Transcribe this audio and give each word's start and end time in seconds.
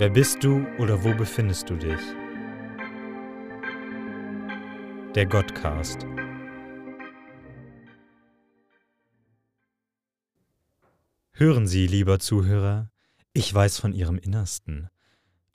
Wer 0.00 0.10
bist 0.10 0.44
du 0.44 0.64
oder 0.78 1.02
wo 1.02 1.12
befindest 1.12 1.68
du 1.68 1.74
dich? 1.74 1.98
Der 5.16 5.26
Gottcast. 5.26 6.06
Hören 11.32 11.66
Sie, 11.66 11.88
lieber 11.88 12.20
Zuhörer, 12.20 12.92
ich 13.32 13.52
weiß 13.52 13.80
von 13.80 13.92
Ihrem 13.92 14.18
Innersten. 14.18 14.88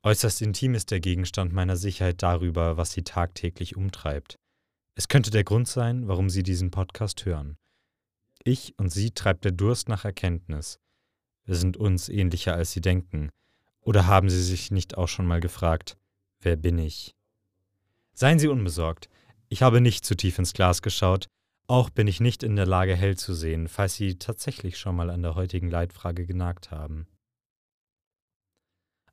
Äußerst 0.03 0.41
intim 0.41 0.75
ist 0.75 0.91
der 0.91 0.99
Gegenstand 0.99 1.53
meiner 1.53 1.77
Sicherheit 1.77 2.21
darüber, 2.21 2.75
was 2.75 2.91
Sie 2.91 3.03
tagtäglich 3.03 3.77
umtreibt. 3.77 4.39
Es 4.95 5.07
könnte 5.07 5.31
der 5.31 5.45
Grund 5.45 5.69
sein, 5.69 6.09
warum 6.09 6.29
Sie 6.29 6.43
diesen 6.43 6.69
Podcast 6.69 7.23
hören. 7.23 7.55
Ich 8.43 8.77
und 8.77 8.89
Sie 8.89 9.11
treibt 9.11 9.45
der 9.45 9.53
Durst 9.53 9.87
nach 9.87 10.03
Erkenntnis. 10.03 10.81
Wir 11.45 11.55
sind 11.55 11.77
uns 11.77 12.09
ähnlicher, 12.09 12.55
als 12.55 12.73
Sie 12.73 12.81
denken. 12.81 13.29
Oder 13.83 14.07
haben 14.07 14.29
Sie 14.29 14.41
sich 14.41 14.71
nicht 14.71 14.97
auch 14.97 15.07
schon 15.07 15.25
mal 15.25 15.39
gefragt, 15.39 15.97
wer 16.39 16.55
bin 16.55 16.77
ich? 16.77 17.15
Seien 18.13 18.39
Sie 18.39 18.47
unbesorgt. 18.47 19.09
Ich 19.49 19.61
habe 19.61 19.81
nicht 19.81 20.05
zu 20.05 20.15
tief 20.15 20.39
ins 20.39 20.53
Glas 20.53 20.81
geschaut, 20.81 21.27
auch 21.67 21.89
bin 21.89 22.07
ich 22.07 22.19
nicht 22.19 22.43
in 22.43 22.55
der 22.55 22.65
Lage, 22.65 22.95
hell 22.95 23.17
zu 23.17 23.33
sehen, 23.33 23.67
falls 23.67 23.95
Sie 23.95 24.15
tatsächlich 24.17 24.77
schon 24.77 24.95
mal 24.95 25.09
an 25.09 25.21
der 25.21 25.35
heutigen 25.35 25.69
Leitfrage 25.69 26.25
genagt 26.25 26.71
haben. 26.71 27.07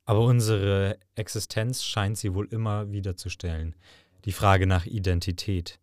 Aber 0.05 0.21
unsere 0.21 0.99
Existenz 1.15 1.83
scheint 1.83 2.17
sie 2.17 2.33
wohl 2.33 2.47
immer 2.47 2.91
wieder 2.91 3.15
zu 3.15 3.29
stellen, 3.29 3.75
die 4.25 4.31
Frage 4.31 4.67
nach 4.67 4.85
Identität. 4.85 5.79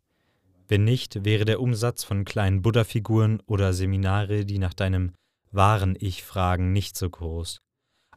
Wenn 0.66 0.84
nicht, 0.84 1.24
wäre 1.24 1.44
der 1.44 1.60
Umsatz 1.60 2.04
von 2.04 2.24
kleinen 2.24 2.60
Buddha-Figuren 2.60 3.40
oder 3.46 3.72
Seminare, 3.72 4.44
die 4.44 4.58
nach 4.58 4.74
deinem 4.74 5.14
wahren 5.50 5.96
Ich 5.98 6.24
fragen, 6.24 6.72
nicht 6.72 6.96
so 6.96 7.08
groß. 7.08 7.58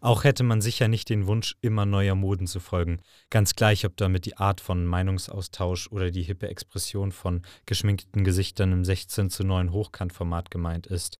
Auch 0.04 0.24
hätte 0.24 0.44
man 0.44 0.62
sicher 0.62 0.88
nicht 0.88 1.10
den 1.10 1.28
Wunsch, 1.28 1.56
immer 1.62 1.86
neuer 1.86 2.16
Moden 2.16 2.48
zu 2.48 2.60
folgen, 2.60 3.02
ganz 3.30 3.56
gleich, 3.56 3.86
ob 3.86 3.96
damit 3.98 4.26
die 4.26 4.36
Art 4.36 4.60
von 4.60 4.84
Meinungsaustausch 4.84 5.90
oder 5.92 6.10
die 6.10 6.24
hippe 6.24 6.48
Expression 6.48 7.12
von 7.12 7.44
geschminkten 7.68 8.24
Gesichtern 8.24 8.72
im 8.72 8.84
16 8.84 9.30
zu 9.30 9.44
9 9.44 9.72
Hochkantformat 9.72 10.50
gemeint 10.50 10.88
ist, 10.88 11.20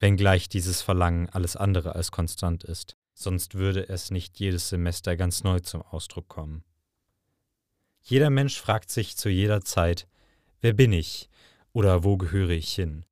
wenngleich 0.00 0.48
dieses 0.48 0.82
Verlangen 0.82 1.28
alles 1.28 1.54
andere 1.54 1.94
als 1.94 2.10
konstant 2.10 2.64
ist, 2.64 2.96
sonst 3.14 3.54
würde 3.54 3.88
es 3.88 4.10
nicht 4.10 4.40
jedes 4.40 4.70
Semester 4.70 5.16
ganz 5.16 5.44
neu 5.44 5.60
zum 5.60 5.82
Ausdruck 5.82 6.26
kommen. 6.26 6.64
Jeder 8.02 8.30
Mensch 8.30 8.60
fragt 8.60 8.90
sich 8.90 9.16
zu 9.16 9.28
jeder 9.28 9.60
Zeit, 9.60 10.08
wer 10.60 10.72
bin 10.72 10.92
ich 10.92 11.28
oder 11.72 12.02
wo 12.02 12.16
gehöre 12.16 12.50
ich 12.50 12.74
hin? 12.74 13.04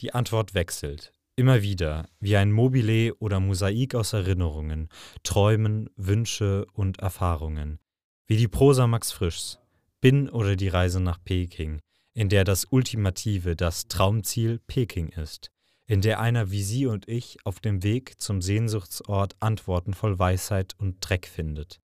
Die 0.00 0.14
Antwort 0.14 0.54
wechselt, 0.54 1.12
Immer 1.38 1.60
wieder, 1.60 2.08
wie 2.18 2.34
ein 2.34 2.50
Mobile 2.50 3.14
oder 3.16 3.40
Mosaik 3.40 3.94
aus 3.94 4.14
Erinnerungen, 4.14 4.88
Träumen, 5.22 5.90
Wünsche 5.94 6.64
und 6.72 7.00
Erfahrungen. 7.00 7.78
Wie 8.26 8.38
die 8.38 8.48
Prosa 8.48 8.86
Max 8.86 9.12
Frischs, 9.12 9.58
Bin 10.00 10.30
oder 10.30 10.56
die 10.56 10.68
Reise 10.68 10.98
nach 10.98 11.22
Peking, 11.22 11.82
in 12.14 12.30
der 12.30 12.44
das 12.44 12.64
Ultimative, 12.70 13.54
das 13.54 13.86
Traumziel 13.86 14.60
Peking 14.66 15.10
ist, 15.10 15.50
in 15.84 16.00
der 16.00 16.20
einer 16.20 16.50
wie 16.50 16.62
Sie 16.62 16.86
und 16.86 17.06
ich 17.06 17.36
auf 17.44 17.60
dem 17.60 17.82
Weg 17.82 18.18
zum 18.18 18.40
Sehnsuchtsort 18.40 19.36
Antworten 19.38 19.92
voll 19.92 20.18
Weisheit 20.18 20.74
und 20.78 21.06
Dreck 21.06 21.26
findet. 21.26 21.82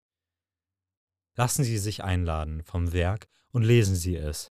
Lassen 1.34 1.64
Sie 1.64 1.78
sich 1.78 2.04
einladen 2.04 2.62
vom 2.62 2.92
Werk 2.92 3.26
und 3.50 3.64
lesen 3.64 3.96
Sie 3.96 4.14
es. 4.14 4.52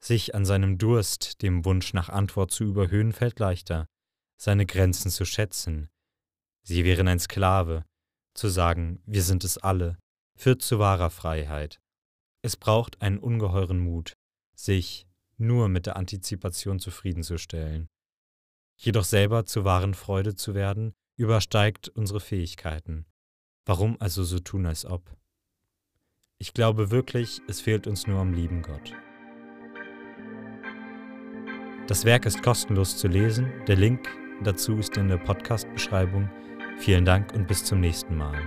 Sich 0.00 0.34
an 0.34 0.44
seinem 0.44 0.76
Durst, 0.76 1.40
dem 1.40 1.64
Wunsch 1.64 1.94
nach 1.94 2.10
Antwort 2.10 2.50
zu 2.50 2.64
überhöhen, 2.64 3.12
fällt 3.14 3.38
leichter 3.38 3.88
seine 4.36 4.66
Grenzen 4.66 5.10
zu 5.10 5.24
schätzen. 5.24 5.88
Sie 6.62 6.84
wären 6.84 7.08
ein 7.08 7.18
Sklave, 7.18 7.84
zu 8.34 8.48
sagen, 8.48 9.00
wir 9.06 9.22
sind 9.22 9.44
es 9.44 9.58
alle, 9.58 9.98
führt 10.36 10.62
zu 10.62 10.78
wahrer 10.78 11.10
Freiheit. 11.10 11.80
Es 12.42 12.56
braucht 12.56 13.00
einen 13.00 13.18
ungeheuren 13.18 13.78
Mut, 13.78 14.14
sich 14.54 15.06
nur 15.36 15.68
mit 15.68 15.86
der 15.86 15.96
Antizipation 15.96 16.78
zufriedenzustellen. 16.78 17.88
Jedoch 18.76 19.04
selber 19.04 19.46
zur 19.46 19.64
wahren 19.64 19.94
Freude 19.94 20.34
zu 20.34 20.54
werden, 20.54 20.94
übersteigt 21.16 21.88
unsere 21.90 22.20
Fähigkeiten. 22.20 23.06
Warum 23.64 24.00
also 24.00 24.24
so 24.24 24.40
tun, 24.40 24.66
als 24.66 24.84
ob? 24.84 25.16
Ich 26.38 26.52
glaube 26.52 26.90
wirklich, 26.90 27.40
es 27.46 27.60
fehlt 27.60 27.86
uns 27.86 28.06
nur 28.06 28.18
am 28.20 28.34
lieben 28.34 28.62
Gott. 28.62 28.92
Das 31.86 32.04
Werk 32.04 32.26
ist 32.26 32.42
kostenlos 32.42 32.96
zu 32.96 33.08
lesen. 33.08 33.52
Der 33.66 33.76
Link 33.76 34.08
dazu 34.42 34.78
ist 34.78 34.96
in 34.96 35.08
der 35.08 35.18
Podcast-Beschreibung. 35.18 36.28
Vielen 36.78 37.04
Dank 37.04 37.32
und 37.34 37.46
bis 37.46 37.64
zum 37.64 37.80
nächsten 37.80 38.16
Mal. 38.16 38.38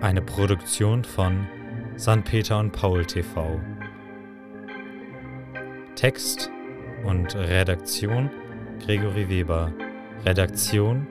Eine 0.00 0.20
Produktion 0.20 1.02
von 1.02 1.46
St. 1.98 2.24
Peter 2.24 2.58
und 2.58 2.72
Paul 2.72 3.06
TV. 3.06 3.58
Text 5.94 6.50
und 7.04 7.34
Redaktion 7.34 8.30
Gregory 8.84 9.28
Weber. 9.28 9.72
Redaktion 10.26 11.06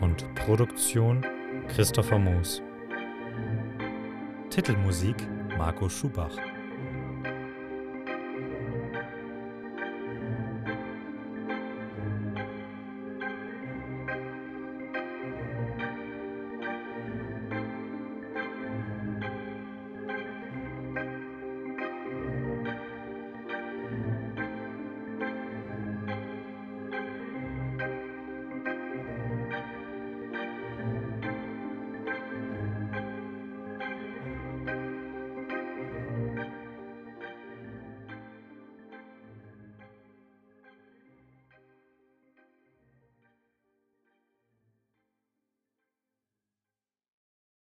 und 0.00 0.34
Produktion 0.34 1.24
Christopher 1.68 2.18
Moos. 2.18 2.62
Titelmusik 4.52 5.16
Marco 5.56 5.88
Schubach. 5.88 6.51